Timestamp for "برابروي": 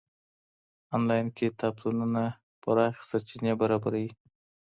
3.61-4.09